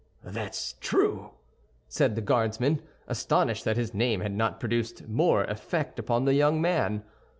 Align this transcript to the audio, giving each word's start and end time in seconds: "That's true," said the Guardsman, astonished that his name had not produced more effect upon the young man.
"That's 0.23 0.73
true," 0.79 1.29
said 1.87 2.15
the 2.15 2.21
Guardsman, 2.23 2.81
astonished 3.07 3.65
that 3.65 3.77
his 3.77 3.93
name 3.93 4.21
had 4.21 4.31
not 4.31 4.59
produced 4.59 5.07
more 5.07 5.43
effect 5.43 5.99
upon 5.99 6.25
the 6.25 6.33
young 6.33 6.59
man. 6.59 7.03